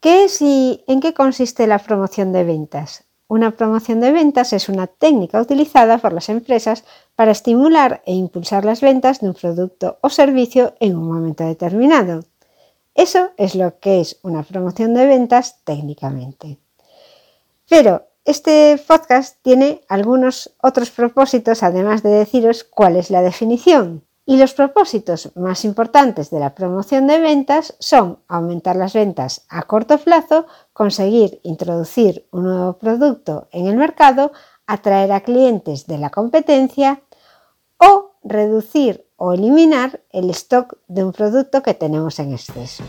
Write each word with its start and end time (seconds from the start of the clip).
¿Qué 0.00 0.24
es 0.24 0.40
y 0.40 0.82
en 0.86 1.00
qué 1.00 1.12
consiste 1.12 1.66
la 1.66 1.78
promoción 1.78 2.32
de 2.32 2.42
ventas? 2.42 3.04
Una 3.28 3.50
promoción 3.50 4.00
de 4.00 4.12
ventas 4.12 4.54
es 4.54 4.70
una 4.70 4.86
técnica 4.86 5.38
utilizada 5.38 5.98
por 5.98 6.14
las 6.14 6.30
empresas 6.30 6.84
para 7.14 7.32
estimular 7.32 8.02
e 8.06 8.14
impulsar 8.14 8.64
las 8.64 8.80
ventas 8.80 9.20
de 9.20 9.28
un 9.28 9.34
producto 9.34 9.98
o 10.00 10.08
servicio 10.08 10.74
en 10.80 10.96
un 10.96 11.06
momento 11.06 11.44
determinado. 11.44 12.24
Eso 12.94 13.32
es 13.36 13.54
lo 13.54 13.78
que 13.78 14.00
es 14.00 14.18
una 14.22 14.42
promoción 14.42 14.94
de 14.94 15.04
ventas 15.04 15.60
técnicamente. 15.64 16.56
Pero 17.68 18.06
este 18.24 18.82
podcast 18.88 19.36
tiene 19.42 19.82
algunos 19.86 20.56
otros 20.62 20.90
propósitos, 20.90 21.62
además 21.62 22.02
de 22.02 22.08
deciros 22.08 22.64
cuál 22.64 22.96
es 22.96 23.10
la 23.10 23.20
definición. 23.20 24.02
Y 24.30 24.36
los 24.36 24.54
propósitos 24.54 25.32
más 25.34 25.64
importantes 25.64 26.30
de 26.30 26.38
la 26.38 26.54
promoción 26.54 27.08
de 27.08 27.18
ventas 27.18 27.74
son 27.80 28.20
aumentar 28.28 28.76
las 28.76 28.92
ventas 28.92 29.44
a 29.48 29.62
corto 29.62 29.98
plazo, 29.98 30.46
conseguir 30.72 31.40
introducir 31.42 32.28
un 32.30 32.44
nuevo 32.44 32.74
producto 32.74 33.48
en 33.50 33.66
el 33.66 33.76
mercado, 33.76 34.30
atraer 34.68 35.10
a 35.10 35.22
clientes 35.22 35.88
de 35.88 35.98
la 35.98 36.10
competencia 36.10 37.02
o 37.76 38.12
reducir 38.22 39.04
o 39.16 39.32
eliminar 39.32 40.00
el 40.10 40.30
stock 40.30 40.78
de 40.86 41.02
un 41.02 41.12
producto 41.12 41.64
que 41.64 41.74
tenemos 41.74 42.20
en 42.20 42.32
exceso. 42.32 42.84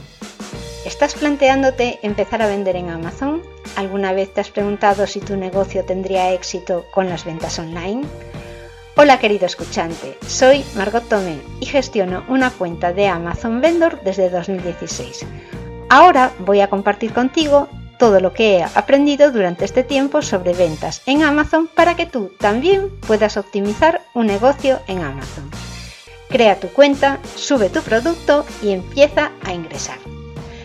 ¿Estás 0.85 1.15
planteándote 1.15 1.97
empezar 2.03 2.43
a 2.43 2.47
vender 2.47 2.75
en 2.75 2.91
Amazon? 2.91 3.41
¿Alguna 3.77 4.13
vez 4.13 4.31
te 4.31 4.41
has 4.41 4.51
preguntado 4.51 5.07
si 5.07 5.19
tu 5.19 5.35
negocio 5.35 5.85
tendría 5.85 6.33
éxito 6.33 6.83
con 6.93 7.09
las 7.09 7.25
ventas 7.25 7.57
online? 7.57 8.03
Hola 9.03 9.17
querido 9.17 9.47
escuchante, 9.47 10.15
soy 10.27 10.63
Margot 10.75 11.03
Tomé 11.09 11.41
y 11.59 11.65
gestiono 11.65 12.23
una 12.27 12.51
cuenta 12.51 12.93
de 12.93 13.07
Amazon 13.07 13.59
Vendor 13.59 13.99
desde 14.03 14.29
2016. 14.29 15.25
Ahora 15.89 16.31
voy 16.37 16.61
a 16.61 16.69
compartir 16.69 17.11
contigo 17.11 17.67
todo 17.97 18.19
lo 18.19 18.31
que 18.31 18.57
he 18.57 18.63
aprendido 18.63 19.31
durante 19.31 19.65
este 19.65 19.83
tiempo 19.83 20.21
sobre 20.21 20.53
ventas 20.53 21.01
en 21.07 21.23
Amazon 21.23 21.67
para 21.67 21.95
que 21.95 22.05
tú 22.05 22.31
también 22.37 22.91
puedas 22.99 23.37
optimizar 23.37 24.03
un 24.13 24.27
negocio 24.27 24.79
en 24.85 24.99
Amazon. 24.99 25.49
Crea 26.29 26.59
tu 26.59 26.67
cuenta, 26.67 27.17
sube 27.35 27.69
tu 27.69 27.81
producto 27.81 28.45
y 28.61 28.69
empieza 28.69 29.31
a 29.43 29.51
ingresar. 29.51 29.97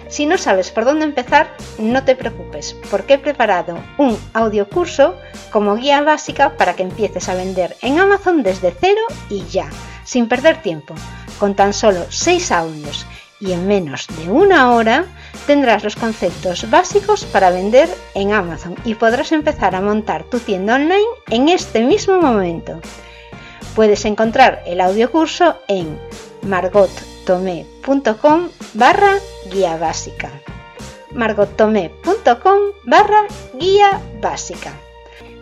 Si 0.09 0.27
no 0.27 0.39
sabes 0.39 0.71
por 0.71 0.85
dónde 0.85 1.05
empezar, 1.05 1.49
no 1.79 2.05
te 2.05 2.15
preocupes, 2.15 2.77
porque 2.91 3.15
he 3.15 3.19
preparado 3.19 3.79
un 3.99 4.17
audio 4.35 4.69
curso 4.69 5.17
como 5.51 5.77
guía 5.77 6.03
básica 6.03 6.57
para 6.57 6.75
que 6.75 6.83
empieces 6.83 7.29
a 7.29 7.35
vender 7.35 7.77
en 7.83 7.99
Amazon 7.99 8.43
desde 8.43 8.75
cero 8.79 9.01
y 9.29 9.45
ya, 9.47 9.69
sin 10.05 10.29
perder 10.29 10.63
tiempo. 10.63 10.95
Con 11.39 11.55
tan 11.55 11.73
solo 11.73 12.07
6 12.09 12.53
audios 12.53 13.07
y 13.41 13.53
en 13.53 13.67
menos 13.67 14.07
de 14.19 14.31
una 14.31 14.73
hora 14.73 15.05
tendrás 15.47 15.85
los 15.85 15.97
conceptos 15.97 16.71
básicos 16.71 17.25
para 17.25 17.51
vender 17.51 17.89
en 18.15 18.33
Amazon 18.33 18.77
y 18.85 18.95
podrás 18.95 19.33
empezar 19.33 19.75
a 19.75 19.81
montar 19.81 20.25
tu 20.25 20.39
tienda 20.39 20.77
online 20.77 21.05
en 21.29 21.49
este 21.49 21.83
mismo 21.83 22.21
momento. 22.21 22.81
Puedes 23.75 24.05
encontrar 24.07 24.63
el 24.67 24.81
audio 24.81 25.11
curso 25.11 25.59
en 25.69 25.99
margottomé.com 26.43 28.49
barra 28.73 29.19
guía 29.51 29.77
básica. 29.77 30.31
margottomé.com 31.13 32.59
barra 32.85 33.27
guía 33.55 34.01
básica. 34.21 34.73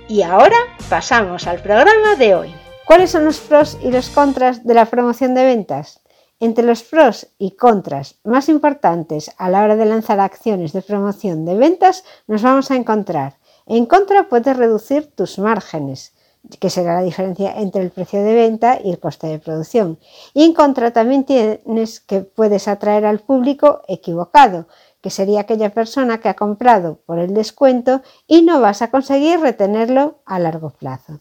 Y 0.08 0.22
ahora 0.22 0.56
pasamos 0.88 1.46
al 1.46 1.60
programa 1.62 2.14
de 2.16 2.34
hoy. 2.34 2.54
¿Cuáles 2.86 3.10
son 3.10 3.24
los 3.24 3.38
pros 3.38 3.78
y 3.82 3.90
los 3.90 4.10
contras 4.10 4.64
de 4.64 4.74
la 4.74 4.84
promoción 4.86 5.34
de 5.34 5.44
ventas? 5.44 6.00
Entre 6.40 6.64
los 6.64 6.82
pros 6.82 7.28
y 7.38 7.52
contras 7.52 8.16
más 8.24 8.48
importantes 8.48 9.30
a 9.38 9.48
la 9.48 9.62
hora 9.62 9.76
de 9.76 9.86
lanzar 9.86 10.20
acciones 10.20 10.72
de 10.72 10.82
promoción 10.82 11.44
de 11.46 11.54
ventas 11.54 12.04
nos 12.26 12.42
vamos 12.42 12.70
a 12.70 12.76
encontrar. 12.76 13.38
En 13.66 13.86
contra 13.86 14.28
puedes 14.28 14.56
reducir 14.56 15.06
tus 15.14 15.38
márgenes 15.38 16.12
que 16.60 16.70
será 16.70 16.94
la 16.94 17.02
diferencia 17.02 17.58
entre 17.58 17.82
el 17.82 17.90
precio 17.90 18.22
de 18.22 18.34
venta 18.34 18.78
y 18.82 18.90
el 18.90 18.98
coste 18.98 19.26
de 19.26 19.38
producción. 19.38 19.98
Y 20.34 20.44
en 20.44 20.52
contra 20.52 20.92
también 20.92 21.24
tienes 21.24 22.00
que 22.00 22.20
puedes 22.20 22.68
atraer 22.68 23.06
al 23.06 23.20
público 23.20 23.82
equivocado, 23.88 24.66
que 25.00 25.10
sería 25.10 25.40
aquella 25.40 25.70
persona 25.72 26.18
que 26.18 26.28
ha 26.28 26.34
comprado 26.34 26.98
por 27.06 27.18
el 27.18 27.34
descuento 27.34 28.02
y 28.26 28.42
no 28.42 28.60
vas 28.60 28.82
a 28.82 28.90
conseguir 28.90 29.40
retenerlo 29.40 30.20
a 30.24 30.38
largo 30.38 30.70
plazo. 30.70 31.20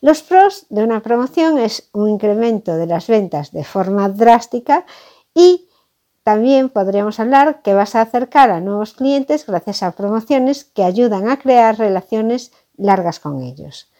Los 0.00 0.22
pros 0.22 0.66
de 0.68 0.84
una 0.84 1.00
promoción 1.00 1.58
es 1.58 1.88
un 1.92 2.10
incremento 2.10 2.76
de 2.76 2.86
las 2.86 3.06
ventas 3.06 3.52
de 3.52 3.64
forma 3.64 4.08
drástica 4.08 4.84
y 5.34 5.68
también 6.22 6.68
podríamos 6.68 7.20
hablar 7.20 7.62
que 7.62 7.74
vas 7.74 7.94
a 7.94 8.02
acercar 8.02 8.50
a 8.50 8.60
nuevos 8.60 8.94
clientes 8.94 9.46
gracias 9.46 9.82
a 9.82 9.92
promociones 9.92 10.64
que 10.64 10.84
ayudan 10.84 11.28
a 11.28 11.38
crear 11.38 11.78
relaciones 11.78 12.52
largas 12.76 13.20
con 13.20 13.42
ellos. 13.42 13.90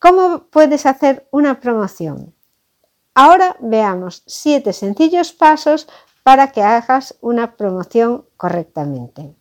¿Cómo 0.00 0.44
puedes 0.44 0.86
hacer 0.86 1.28
una 1.30 1.60
promoción? 1.60 2.34
Ahora 3.14 3.58
veamos 3.60 4.22
siete 4.26 4.72
sencillos 4.72 5.32
pasos 5.32 5.88
para 6.22 6.52
que 6.52 6.62
hagas 6.62 7.18
una 7.20 7.54
promoción 7.58 8.24
correctamente. 8.38 9.34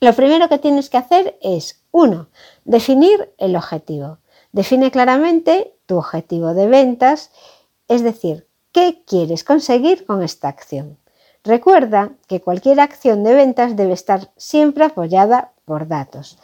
Lo 0.00 0.14
primero 0.14 0.48
que 0.48 0.56
tienes 0.56 0.88
que 0.88 0.96
hacer 0.96 1.38
es, 1.42 1.82
uno, 1.90 2.30
definir 2.64 3.34
el 3.36 3.54
objetivo. 3.54 4.16
Define 4.50 4.90
claramente 4.90 5.76
tu 5.84 5.98
objetivo 5.98 6.54
de 6.54 6.68
ventas, 6.68 7.30
es 7.86 8.02
decir, 8.02 8.48
qué 8.72 9.04
quieres 9.06 9.44
conseguir 9.44 10.06
con 10.06 10.22
esta 10.22 10.48
acción. 10.48 10.96
Recuerda 11.44 12.12
que 12.28 12.40
cualquier 12.40 12.80
acción 12.80 13.24
de 13.24 13.34
ventas 13.34 13.76
debe 13.76 13.92
estar 13.92 14.32
siempre 14.38 14.86
apoyada 14.86 15.52
por 15.66 15.86
datos. 15.86 16.38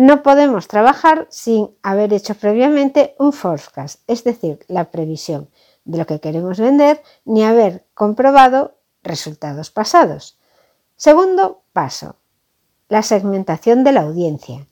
No 0.00 0.22
podemos 0.22 0.68
trabajar 0.68 1.26
sin 1.28 1.70
haber 1.82 2.12
hecho 2.12 2.36
previamente 2.36 3.16
un 3.18 3.32
forecast, 3.32 4.00
es 4.06 4.22
decir, 4.22 4.60
la 4.68 4.92
previsión 4.92 5.50
de 5.84 5.98
lo 5.98 6.06
que 6.06 6.20
queremos 6.20 6.60
vender, 6.60 7.02
ni 7.24 7.42
haber 7.42 7.84
comprobado 7.94 8.76
resultados 9.02 9.72
pasados. 9.72 10.38
Segundo 10.94 11.62
paso, 11.72 12.14
la 12.88 13.02
segmentación 13.02 13.82
de 13.82 13.90
la 13.90 14.02
audiencia. 14.02 14.68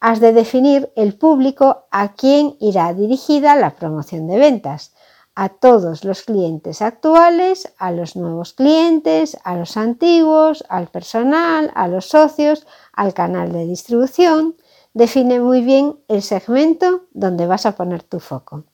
Has 0.00 0.20
de 0.20 0.32
definir 0.32 0.90
el 0.96 1.18
público 1.18 1.84
a 1.90 2.14
quien 2.14 2.56
irá 2.58 2.94
dirigida 2.94 3.54
la 3.56 3.76
promoción 3.76 4.26
de 4.26 4.38
ventas, 4.38 4.94
a 5.34 5.50
todos 5.50 6.04
los 6.04 6.22
clientes 6.22 6.80
actuales, 6.80 7.72
a 7.78 7.90
los 7.90 8.16
nuevos 8.16 8.54
clientes, 8.54 9.36
a 9.44 9.54
los 9.54 9.76
antiguos, 9.76 10.64
al 10.70 10.88
personal, 10.88 11.70
a 11.74 11.88
los 11.88 12.06
socios, 12.06 12.66
al 12.92 13.14
canal 13.14 13.52
de 13.52 13.66
distribución, 13.66 14.56
define 14.94 15.40
muy 15.40 15.62
bien 15.62 15.98
el 16.08 16.22
segmento 16.22 17.02
donde 17.12 17.46
vas 17.46 17.66
a 17.66 17.76
poner 17.76 18.02
tu 18.02 18.20
foco. 18.20 18.64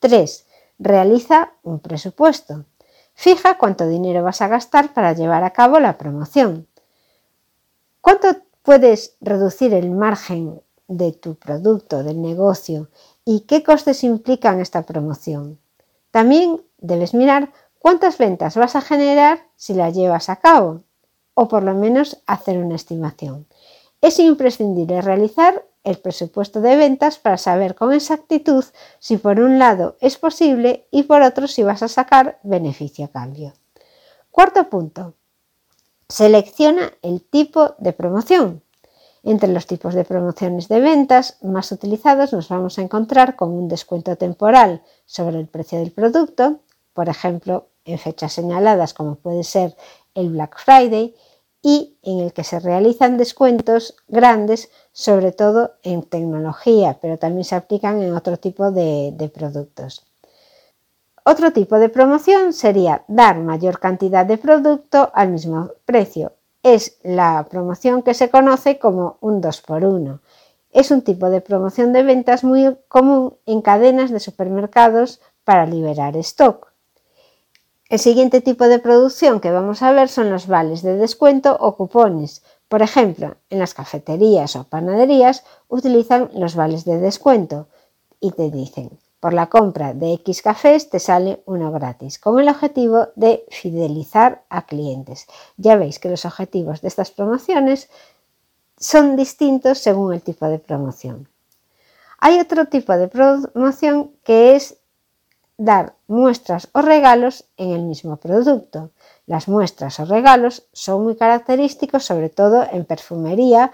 3. 0.00 0.46
Realiza 0.78 1.52
un 1.62 1.80
presupuesto. 1.80 2.64
Fija 3.14 3.58
cuánto 3.58 3.86
dinero 3.86 4.22
vas 4.22 4.42
a 4.42 4.48
gastar 4.48 4.92
para 4.92 5.12
llevar 5.12 5.44
a 5.44 5.52
cabo 5.52 5.78
la 5.80 5.98
promoción. 5.98 6.66
¿Cuánto 8.00 8.28
puedes 8.62 9.16
reducir 9.20 9.74
el 9.74 9.90
margen 9.90 10.60
de 10.88 11.12
tu 11.12 11.36
producto, 11.36 12.02
del 12.02 12.20
negocio 12.20 12.88
y 13.24 13.40
qué 13.40 13.62
costes 13.62 14.02
implican 14.02 14.60
esta 14.60 14.82
promoción? 14.82 15.58
También 16.10 16.62
debes 16.78 17.14
mirar 17.14 17.52
cuántas 17.78 18.18
ventas 18.18 18.56
vas 18.56 18.76
a 18.76 18.80
generar 18.80 19.46
si 19.56 19.74
la 19.74 19.90
llevas 19.90 20.28
a 20.28 20.36
cabo 20.36 20.82
o 21.34 21.48
por 21.48 21.62
lo 21.62 21.74
menos 21.74 22.20
hacer 22.26 22.58
una 22.58 22.74
estimación. 22.74 23.46
Es 24.02 24.18
imprescindible 24.18 25.00
realizar 25.00 25.64
el 25.84 25.96
presupuesto 25.96 26.60
de 26.60 26.76
ventas 26.76 27.18
para 27.18 27.38
saber 27.38 27.76
con 27.76 27.92
exactitud 27.92 28.64
si 28.98 29.16
por 29.16 29.38
un 29.38 29.60
lado 29.60 29.96
es 30.00 30.18
posible 30.18 30.88
y 30.90 31.04
por 31.04 31.22
otro 31.22 31.46
si 31.46 31.62
vas 31.62 31.84
a 31.84 31.88
sacar 31.88 32.40
beneficio 32.42 33.04
a 33.04 33.08
cambio. 33.08 33.52
Cuarto 34.32 34.68
punto. 34.68 35.14
Selecciona 36.08 36.92
el 37.02 37.22
tipo 37.22 37.76
de 37.78 37.92
promoción. 37.92 38.62
Entre 39.22 39.48
los 39.48 39.68
tipos 39.68 39.94
de 39.94 40.04
promociones 40.04 40.66
de 40.66 40.80
ventas 40.80 41.38
más 41.40 41.70
utilizados 41.70 42.32
nos 42.32 42.48
vamos 42.48 42.78
a 42.78 42.82
encontrar 42.82 43.36
con 43.36 43.52
un 43.52 43.68
descuento 43.68 44.16
temporal 44.16 44.82
sobre 45.06 45.38
el 45.38 45.46
precio 45.46 45.78
del 45.78 45.92
producto, 45.92 46.58
por 46.92 47.08
ejemplo, 47.08 47.68
en 47.84 47.98
fechas 47.98 48.32
señaladas 48.32 48.94
como 48.94 49.14
puede 49.14 49.44
ser 49.44 49.76
el 50.14 50.30
Black 50.30 50.58
Friday, 50.58 51.14
y 51.62 51.96
en 52.02 52.18
el 52.18 52.32
que 52.32 52.42
se 52.42 52.58
realizan 52.58 53.16
descuentos 53.16 53.94
grandes, 54.08 54.70
sobre 54.92 55.30
todo 55.30 55.74
en 55.84 56.02
tecnología, 56.02 56.98
pero 57.00 57.18
también 57.18 57.44
se 57.44 57.54
aplican 57.54 58.02
en 58.02 58.14
otro 58.14 58.36
tipo 58.36 58.72
de, 58.72 59.30
productos. 59.32 60.04
Otro 61.24 61.52
tipo 61.52 61.78
de 61.78 61.88
promoción 61.88 62.52
sería 62.52 63.04
dar 63.06 63.38
mayor 63.38 63.78
cantidad 63.78 64.26
de 64.26 64.38
producto 64.38 65.12
al 65.14 65.28
mismo 65.28 65.70
precio. 65.84 66.32
Es 66.64 66.98
la 67.04 67.46
promoción 67.48 68.02
que 68.02 68.14
se 68.14 68.28
conoce 68.28 68.80
como 68.80 69.18
un 69.20 69.40
2x1. 69.40 70.18
Es 70.72 70.90
un 70.90 71.02
tipo 71.02 71.30
de 71.30 71.40
promoción 71.40 71.92
de 71.92 72.02
ventas 72.02 72.42
muy 72.42 72.76
común 72.88 73.36
en 73.46 73.62
cadenas 73.62 74.10
de 74.10 74.18
supermercados 74.18 75.20
para 75.44 75.66
liberar 75.66 76.16
stock. 76.16 76.71
El 77.92 77.98
siguiente 77.98 78.40
tipo 78.40 78.68
de 78.68 78.78
producción 78.78 79.38
que 79.38 79.50
vamos 79.50 79.82
a 79.82 79.92
ver 79.92 80.08
son 80.08 80.30
los 80.30 80.46
vales 80.46 80.80
de 80.80 80.96
descuento 80.96 81.58
o 81.60 81.76
cupones, 81.76 82.42
Por 82.66 82.80
ejemplo, 82.80 83.36
en 83.50 83.58
las 83.58 83.74
cafeterías 83.74 84.56
o 84.56 84.64
panaderías 84.64 85.44
utilizan 85.68 86.30
los 86.32 86.54
vales 86.54 86.86
de 86.86 86.96
descuento 86.96 87.68
y 88.18 88.30
te 88.30 88.50
dicen, 88.50 88.98
por 89.20 89.34
la 89.34 89.50
compra 89.50 89.92
de 89.92 90.14
X 90.14 90.40
cafés 90.40 90.88
te 90.88 91.00
sale 91.00 91.42
uno 91.44 91.70
gratis, 91.70 92.18
con 92.18 92.40
el 92.40 92.48
objetivo 92.48 93.08
de 93.14 93.44
fidelizar 93.50 94.42
a 94.48 94.64
clientes. 94.64 95.26
Ya 95.58 95.76
veis 95.76 95.98
que 95.98 96.08
los 96.08 96.24
objetivos 96.24 96.80
de 96.80 96.88
estas 96.88 97.10
promociones 97.10 97.90
son 98.78 99.16
distintos 99.16 99.76
según 99.76 100.14
el 100.14 100.22
tipo 100.22 100.46
de 100.46 100.58
promoción. 100.58 101.28
Hay 102.20 102.40
otro 102.40 102.64
tipo 102.68 102.96
de 102.96 103.08
promoción 103.08 104.12
que 104.24 104.56
es 104.56 104.78
dar 105.58 105.94
muestras 106.12 106.68
o 106.72 106.82
regalos 106.82 107.46
en 107.56 107.70
el 107.70 107.82
mismo 107.82 108.18
producto. 108.18 108.90
Las 109.26 109.48
muestras 109.48 109.98
o 109.98 110.04
regalos 110.04 110.68
son 110.72 111.02
muy 111.02 111.16
característicos 111.16 112.04
sobre 112.04 112.28
todo 112.28 112.64
en 112.70 112.84
perfumería 112.84 113.72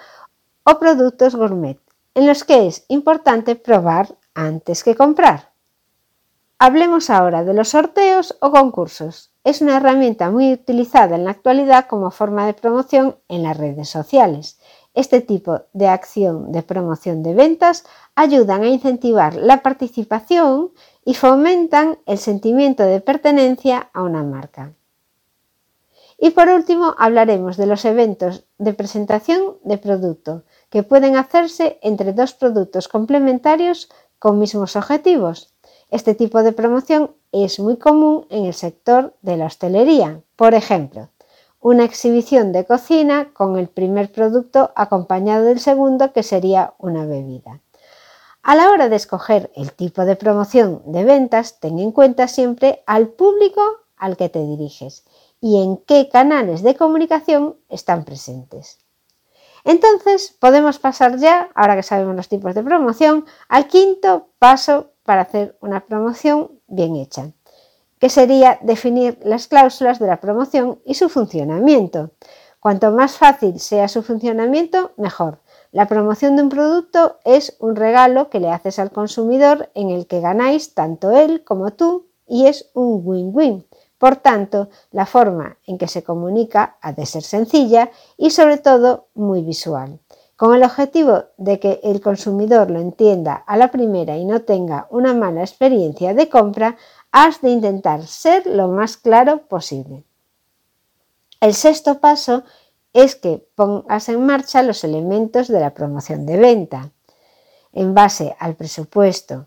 o 0.65 0.79
productos 0.79 1.35
gourmet, 1.35 1.79
en 2.15 2.27
los 2.27 2.45
que 2.45 2.67
es 2.67 2.85
importante 2.89 3.57
probar 3.57 4.15
antes 4.35 4.85
que 4.85 4.95
comprar. 4.95 5.51
Hablemos 6.61 7.09
ahora 7.11 7.45
de 7.45 7.55
los 7.55 7.69
sorteos 7.69 8.37
o 8.41 8.51
concursos. 8.51 9.31
Es 9.45 9.61
una 9.61 9.77
herramienta 9.77 10.31
muy 10.31 10.53
utilizada 10.53 11.17
en 11.17 11.25
la 11.25 11.31
actualidad 11.31 11.87
como 11.87 12.11
forma 12.11 12.47
de 12.47 12.55
promoción 12.55 13.17
en 13.29 13.45
las 13.45 13.57
redes 13.57 13.89
sociales. 13.89 14.59
Este 14.95 15.21
tipo 15.21 15.63
de 15.73 15.87
acción 15.87 16.51
de 16.51 16.63
promoción 16.63 17.23
de 17.23 17.35
ventas 17.35 17.85
ayudan 18.17 18.63
a 18.65 18.69
incentivar 18.69 19.37
la 19.37 19.63
participación 19.63 20.73
y 21.09 21.15
fomentan 21.15 21.99
el 22.05 22.19
sentimiento 22.19 22.83
de 22.83 23.01
pertenencia 23.01 23.89
a 23.95 24.03
una 24.03 24.23
marca. 24.23 24.75
Y 26.19 26.33
por 26.33 26.51
último 26.51 26.95
hablaremos 26.99 27.57
de 27.57 27.65
los 27.65 27.87
eventos 27.87 28.45
de 28.59 28.75
presentación 28.75 29.57
de 29.65 29.79
producto 29.79 30.43
que 30.69 30.83
pueden 30.83 31.17
hacerse 31.17 31.79
entre 31.81 32.13
dos 32.13 32.35
productos 32.35 32.89
complementarios 32.89 33.89
con 34.19 34.39
mismos 34.39 34.77
objetivos. 34.77 35.55
Este 35.91 36.15
tipo 36.15 36.43
de 36.43 36.53
promoción 36.53 37.13
es 37.33 37.59
muy 37.59 37.79
común 37.79 38.27
en 38.29 38.45
el 38.45 38.53
sector 38.53 39.15
de 39.23 39.39
la 39.39 39.47
hostelería. 39.47 40.21
Por 40.37 40.53
ejemplo, 40.53 41.09
una 41.59 41.85
exhibición 41.85 42.53
de 42.53 42.67
cocina 42.67 43.33
con 43.33 43.57
el 43.57 43.69
primer 43.69 44.13
producto 44.13 44.73
acompañado 44.77 45.47
del 45.47 45.59
segundo 45.59 46.13
que 46.13 46.23
sería 46.23 46.75
una 46.77 47.07
bebida. 47.07 47.63
A 48.49 48.55
la 48.55 48.71
hora 48.71 48.89
de 48.89 48.97
escoger 48.97 49.53
el 49.57 49.75
tipo 49.75 50.07
de 50.07 50.17
promoción 50.17 50.81
de 50.87 51.05
ventas, 51.05 51.61
ten 51.61 51.79
en 51.79 51.93
cuenta 51.93 52.29
siempre 52.29 52.83
al 52.87 53.09
público 53.09 53.61
al 53.99 54.17
que 54.17 54.31
te 54.31 54.39
diriges 54.39 55.05
y 55.39 55.63
en 55.63 55.77
qué 55.77 56.09
canales 56.09 56.63
de 56.63 56.75
comunicación 56.75 57.59
están 57.69 58.07
presentes. 58.07 58.79
Entonces 59.65 60.35
podemos 60.41 60.79
pasar 60.79 61.19
ya, 61.19 61.51
ahora 61.55 61.77
que 61.77 61.83
sabemos 61.83 62.17
los 62.17 62.31
tipos 62.31 62.55
de 62.55 62.63
promoción, 62.63 63.27
al 63.51 63.67
quinto 63.67 64.29
paso 64.39 64.93
para 65.03 65.21
hacer 65.21 65.59
una 65.61 65.85
promoción 65.85 66.59
bien 66.69 66.97
hecha 66.97 67.31
que 67.99 68.09
sería 68.09 68.59
definir 68.63 69.19
las 69.25 69.47
cláusulas 69.47 69.99
de 69.99 70.07
la 70.07 70.23
promoción 70.23 70.81
y 70.87 70.95
su 70.95 71.11
funcionamiento. 71.11 72.13
Cuanto 72.61 72.93
más 72.93 73.19
fácil 73.19 73.61
sea 73.61 73.89
su 73.89 74.03
funcionamiento, 74.03 74.93
mejor. 74.97 75.41
La 75.71 75.87
promoción 75.87 76.37
de 76.37 76.43
un 76.43 76.49
producto 76.49 77.19
es 77.25 77.57
un 77.61 77.77
regalo 77.77 78.31
que 78.31 78.41
le 78.41 78.51
haces 78.51 78.79
al 78.79 78.91
consumidor 78.91 79.71
en 79.75 79.91
el 79.91 80.07
que 80.07 80.21
ganáis 80.21 80.75
tanto 80.75 81.11
él 81.11 81.45
como 81.45 81.73
tú 81.73 82.07
y 82.27 82.47
es 82.47 82.71
un 82.73 83.03
win-win. 83.05 83.67
Por 83.99 84.17
tanto, 84.17 84.69
la 84.93 85.05
forma 85.05 85.59
en 85.67 85.77
que 85.77 85.89
se 85.89 86.03
comunica 86.03 86.79
ha 86.81 86.93
de 86.93 87.05
ser 87.05 87.23
sencilla 87.23 87.91
y 88.17 88.31
sobre 88.31 88.59
todo 88.59 89.09
muy 89.15 89.43
visual. 89.43 89.99
Con 90.37 90.55
el 90.55 90.63
objetivo 90.63 91.25
de 91.37 91.59
que 91.59 91.81
el 91.83 92.01
consumidor 92.01 92.71
lo 92.71 92.79
entienda 92.79 93.35
a 93.35 93.57
la 93.57 93.71
primera 93.71 94.17
y 94.17 94.25
no 94.25 94.43
tenga 94.43 94.87
una 94.91 95.13
mala 95.13 95.41
experiencia 95.41 96.15
de 96.15 96.29
compra, 96.29 96.77
has 97.11 97.41
de 97.41 97.51
intentar 97.51 98.07
ser 98.07 98.47
lo 98.47 98.69
más 98.69 98.97
claro 98.97 99.49
posible. 99.49 100.05
El 101.41 101.55
sexto 101.55 101.99
paso 101.99 102.45
es 103.03 103.15
que 103.15 103.47
pongas 103.55 104.09
en 104.09 104.27
marcha 104.27 104.63
los 104.63 104.83
elementos 104.83 105.47
de 105.49 105.61
la 105.61 105.73
promoción 105.73 106.27
de 106.27 106.37
venta. 106.37 106.91
En 107.73 107.95
base 107.95 108.35
al 108.41 108.57
presupuesto 108.57 109.47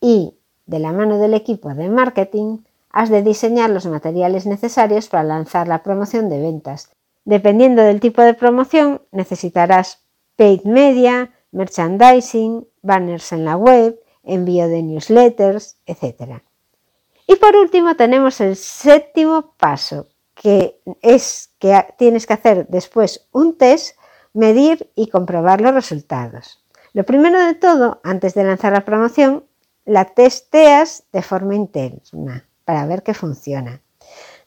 y 0.00 0.34
de 0.66 0.78
la 0.78 0.92
mano 0.92 1.18
del 1.18 1.32
equipo 1.32 1.72
de 1.74 1.88
marketing, 1.88 2.58
has 2.90 3.08
de 3.08 3.22
diseñar 3.22 3.70
los 3.70 3.86
materiales 3.86 4.44
necesarios 4.44 5.08
para 5.08 5.24
lanzar 5.24 5.68
la 5.68 5.82
promoción 5.82 6.28
de 6.28 6.40
ventas. 6.40 6.90
Dependiendo 7.24 7.82
del 7.82 8.00
tipo 8.00 8.20
de 8.20 8.34
promoción, 8.34 9.00
necesitarás 9.10 10.02
paid 10.36 10.64
media, 10.64 11.30
merchandising, 11.50 12.66
banners 12.82 13.32
en 13.32 13.44
la 13.46 13.56
web, 13.56 13.98
envío 14.22 14.68
de 14.68 14.82
newsletters, 14.82 15.76
etc. 15.86 16.42
Y 17.26 17.36
por 17.36 17.56
último 17.56 17.96
tenemos 17.96 18.40
el 18.42 18.56
séptimo 18.56 19.54
paso, 19.56 20.08
que 20.34 20.80
es 21.02 21.50
que 21.58 21.86
tienes 21.98 22.26
que 22.26 22.34
hacer 22.34 22.66
después 22.68 23.28
un 23.32 23.56
test, 23.56 23.96
medir 24.32 24.90
y 24.94 25.08
comprobar 25.08 25.60
los 25.60 25.74
resultados. 25.74 26.64
Lo 26.92 27.04
primero 27.04 27.40
de 27.40 27.54
todo, 27.54 28.00
antes 28.02 28.34
de 28.34 28.44
lanzar 28.44 28.72
la 28.72 28.84
promoción, 28.84 29.44
la 29.84 30.04
testeas 30.04 31.04
de 31.12 31.22
forma 31.22 31.54
interna 31.54 32.46
para 32.64 32.86
ver 32.86 33.02
que 33.02 33.14
funciona. 33.14 33.80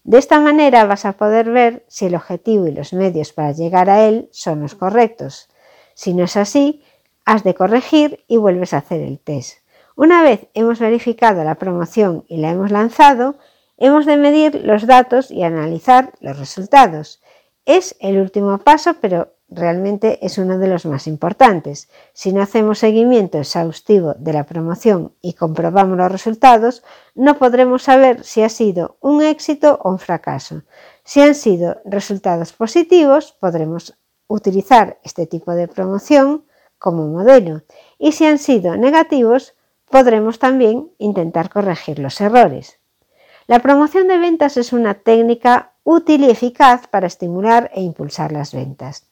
De 0.03 0.19
esta 0.19 0.39
manera 0.39 0.85
vas 0.85 1.05
a 1.05 1.13
poder 1.13 1.49
ver 1.49 1.83
si 1.87 2.05
el 2.05 2.15
objetivo 2.15 2.67
y 2.67 2.71
los 2.71 2.93
medios 2.93 3.33
para 3.33 3.51
llegar 3.51 3.89
a 3.89 4.05
él 4.05 4.29
son 4.31 4.61
los 4.61 4.75
correctos. 4.75 5.49
Si 5.95 6.13
no 6.13 6.23
es 6.23 6.37
así, 6.37 6.83
has 7.25 7.43
de 7.43 7.55
corregir 7.55 8.23
y 8.27 8.37
vuelves 8.37 8.73
a 8.73 8.77
hacer 8.77 9.01
el 9.01 9.19
test. 9.19 9.57
Una 9.95 10.21
vez 10.21 10.47
hemos 10.53 10.79
verificado 10.79 11.43
la 11.43 11.55
promoción 11.55 12.23
y 12.27 12.37
la 12.37 12.51
hemos 12.51 12.69
lanzado, 12.69 13.35
hemos 13.77 14.05
de 14.05 14.17
medir 14.17 14.61
los 14.63 14.85
datos 14.87 15.31
y 15.31 15.43
analizar 15.43 16.13
los 16.19 16.39
resultados. 16.39 17.21
Es 17.65 17.95
el 17.99 18.19
último 18.19 18.57
paso, 18.59 18.95
pero 19.01 19.33
realmente 19.49 20.25
es 20.25 20.37
uno 20.37 20.57
de 20.57 20.67
los 20.67 20.85
más 20.85 21.07
importantes. 21.07 21.89
Si 22.13 22.33
no 22.33 22.41
hacemos 22.41 22.79
seguimiento 22.79 23.37
exhaustivo 23.37 24.13
de 24.17 24.33
la 24.33 24.43
promoción 24.43 25.13
y 25.21 25.33
comprobamos 25.33 25.97
los 25.97 26.11
resultados, 26.11 26.83
no 27.13 27.37
podremos 27.37 27.83
saber 27.83 28.23
si 28.23 28.41
ha 28.41 28.49
sido 28.49 28.97
un 29.01 29.21
éxito 29.21 29.79
o 29.83 29.91
un 29.91 29.99
fracaso. 29.99 30.63
Si 31.03 31.21
han 31.21 31.35
sido 31.35 31.81
resultados 31.85 32.53
positivos, 32.53 33.35
podremos 33.39 33.97
utilizar 34.27 34.99
este 35.03 35.27
tipo 35.27 35.51
de 35.53 35.67
promoción 35.67 36.45
como 36.77 37.07
modelo 37.07 37.61
y 37.97 38.11
si 38.11 38.25
han 38.25 38.37
sido 38.37 38.75
negativos, 38.75 39.55
podremos 39.89 40.39
también 40.39 40.91
intentar 40.97 41.49
corregir 41.49 41.99
los 41.99 42.19
errores. 42.19 42.79
La 43.47 43.59
promoción 43.59 44.07
de 44.07 44.17
ventas 44.17 44.57
es 44.57 44.73
una 44.73 44.95
técnica 44.95 45.73
útil 45.83 46.23
y 46.23 46.31
eficaz 46.31 46.87
para 46.87 47.05
estimular 47.05 47.69
e 47.75 47.81
impulsar 47.81 48.31
las 48.31 48.53
ventas. 48.53 49.05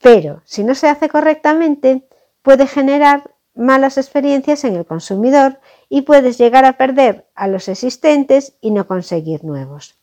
Pero 0.00 0.42
si 0.44 0.62
no 0.62 0.76
se 0.76 0.88
hace 0.88 1.08
correctamente, 1.08 2.06
puede 2.42 2.68
generar 2.68 3.32
malas 3.56 3.98
experiencias 3.98 4.62
en 4.62 4.76
el 4.76 4.86
consumidor 4.86 5.58
y 5.88 6.02
puedes 6.02 6.38
llegar 6.38 6.64
a 6.64 6.78
perder 6.78 7.26
a 7.34 7.48
los 7.48 7.68
existentes 7.68 8.54
y 8.60 8.70
no 8.70 8.86
conseguir 8.86 9.44
nuevos. 9.44 9.96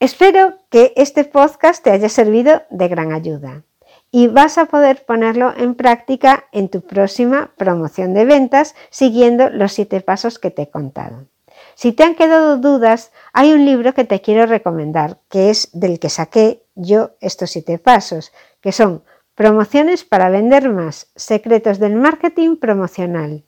Espero 0.00 0.58
que 0.70 0.94
este 0.96 1.24
podcast 1.24 1.84
te 1.84 1.90
haya 1.90 2.08
servido 2.08 2.62
de 2.70 2.88
gran 2.88 3.12
ayuda 3.12 3.64
y 4.10 4.28
vas 4.28 4.56
a 4.56 4.64
poder 4.64 5.04
ponerlo 5.04 5.52
en 5.54 5.74
práctica 5.74 6.44
en 6.52 6.70
tu 6.70 6.80
próxima 6.80 7.52
promoción 7.58 8.14
de 8.14 8.24
ventas 8.24 8.74
siguiendo 8.88 9.50
los 9.50 9.72
siete 9.72 10.00
pasos 10.00 10.38
que 10.38 10.50
te 10.50 10.62
he 10.62 10.70
contado. 10.70 11.26
Si 11.74 11.92
te 11.92 12.04
han 12.04 12.14
quedado 12.14 12.58
dudas, 12.58 13.12
hay 13.32 13.52
un 13.52 13.64
libro 13.64 13.94
que 13.94 14.04
te 14.04 14.20
quiero 14.20 14.46
recomendar, 14.46 15.18
que 15.28 15.50
es 15.50 15.68
del 15.72 15.98
que 15.98 16.08
saqué 16.08 16.64
yo 16.74 17.12
estos 17.20 17.50
siete 17.50 17.78
pasos, 17.78 18.32
que 18.60 18.72
son 18.72 19.02
Promociones 19.34 20.04
para 20.04 20.30
vender 20.30 20.70
más, 20.70 21.10
secretos 21.16 21.80
del 21.80 21.96
marketing 21.96 22.56
promocional. 22.56 23.44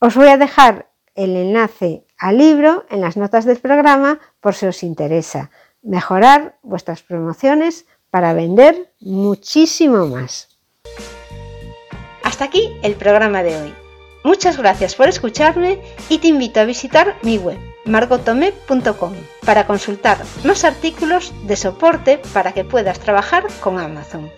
Os 0.00 0.16
voy 0.16 0.28
a 0.28 0.36
dejar 0.36 0.90
el 1.14 1.36
enlace 1.36 2.04
al 2.18 2.38
libro 2.38 2.84
en 2.90 3.00
las 3.00 3.16
notas 3.16 3.44
del 3.44 3.58
programa 3.58 4.18
por 4.40 4.54
si 4.54 4.66
os 4.66 4.82
interesa 4.82 5.50
mejorar 5.82 6.58
vuestras 6.62 7.02
promociones 7.02 7.86
para 8.10 8.32
vender 8.32 8.92
muchísimo 8.98 10.06
más. 10.06 10.58
Hasta 12.24 12.44
aquí 12.44 12.76
el 12.82 12.96
programa 12.96 13.44
de 13.44 13.56
hoy. 13.62 13.85
Muchas 14.26 14.56
gracias 14.56 14.96
por 14.96 15.08
escucharme 15.08 15.78
y 16.08 16.18
te 16.18 16.26
invito 16.26 16.58
a 16.58 16.64
visitar 16.64 17.14
mi 17.22 17.38
web 17.38 17.60
margotome.com 17.84 19.12
para 19.44 19.68
consultar 19.68 20.18
más 20.42 20.64
artículos 20.64 21.32
de 21.44 21.54
soporte 21.54 22.20
para 22.32 22.50
que 22.50 22.64
puedas 22.64 22.98
trabajar 22.98 23.44
con 23.60 23.78
Amazon. 23.78 24.28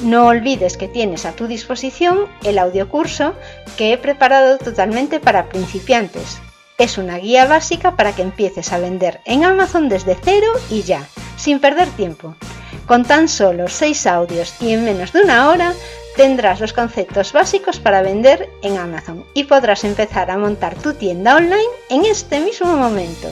No 0.00 0.28
olvides 0.28 0.78
que 0.78 0.88
tienes 0.88 1.26
a 1.26 1.32
tu 1.32 1.46
disposición 1.46 2.26
el 2.42 2.58
audiocurso 2.58 3.34
que 3.76 3.92
he 3.92 3.98
preparado 3.98 4.56
totalmente 4.56 5.20
para 5.20 5.50
principiantes. 5.50 6.38
Es 6.78 6.96
una 6.96 7.18
guía 7.18 7.44
básica 7.44 7.96
para 7.96 8.14
que 8.14 8.22
empieces 8.22 8.72
a 8.72 8.78
vender 8.78 9.20
en 9.26 9.44
Amazon 9.44 9.90
desde 9.90 10.16
cero 10.24 10.46
y 10.70 10.84
ya, 10.84 11.06
sin 11.36 11.60
perder 11.60 11.90
tiempo. 11.90 12.34
Con 12.86 13.04
tan 13.04 13.28
solo 13.28 13.68
6 13.68 14.06
audios 14.06 14.54
y 14.62 14.72
en 14.72 14.86
menos 14.86 15.12
de 15.12 15.20
una 15.20 15.50
hora 15.50 15.74
tendrás 16.16 16.60
los 16.60 16.72
conceptos 16.72 17.32
básicos 17.32 17.78
para 17.78 18.02
vender 18.02 18.50
en 18.62 18.78
Amazon 18.78 19.24
y 19.34 19.44
podrás 19.44 19.84
empezar 19.84 20.30
a 20.30 20.38
montar 20.38 20.74
tu 20.76 20.94
tienda 20.94 21.36
online 21.36 21.62
en 21.90 22.04
este 22.04 22.40
mismo 22.40 22.76
momento. 22.76 23.28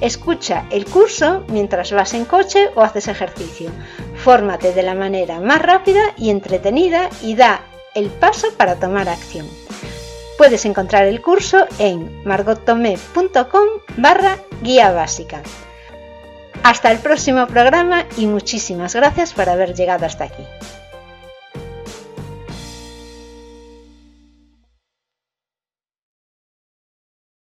Escucha 0.00 0.66
el 0.70 0.84
curso 0.84 1.44
mientras 1.48 1.92
vas 1.92 2.14
en 2.14 2.24
coche 2.24 2.70
o 2.74 2.82
haces 2.82 3.08
ejercicio. 3.08 3.70
Fórmate 4.16 4.72
de 4.72 4.82
la 4.82 4.94
manera 4.94 5.40
más 5.40 5.60
rápida 5.60 6.00
y 6.16 6.30
entretenida 6.30 7.08
y 7.22 7.34
da 7.34 7.62
el 7.94 8.08
paso 8.10 8.48
para 8.56 8.76
tomar 8.76 9.08
acción. 9.08 9.48
Puedes 10.36 10.64
encontrar 10.64 11.06
el 11.06 11.20
curso 11.20 11.66
en 11.80 12.22
margottomé.com 12.24 13.68
barra 13.96 14.38
guía 14.62 14.92
básica. 14.92 15.42
Hasta 16.62 16.92
el 16.92 16.98
próximo 16.98 17.46
programa 17.48 18.04
y 18.16 18.26
muchísimas 18.26 18.94
gracias 18.94 19.32
por 19.32 19.48
haber 19.48 19.74
llegado 19.74 20.06
hasta 20.06 20.24
aquí. 20.24 20.44